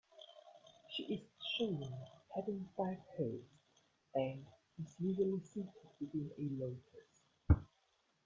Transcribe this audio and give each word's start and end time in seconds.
She 0.89 1.03
is 1.03 1.21
shown 1.45 1.85
having 2.33 2.67
five 2.75 2.97
heads 3.15 3.45
and 4.15 4.47
is 4.81 4.95
usually 4.99 5.41
seated 5.41 5.75
within 5.99 6.31
a 6.39 6.63
lotus. 6.65 7.65